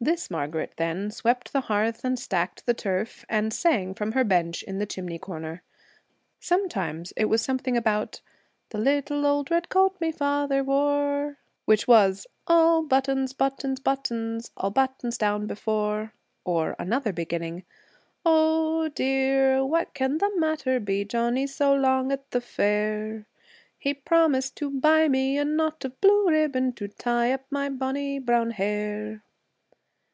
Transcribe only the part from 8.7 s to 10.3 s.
little old red coat me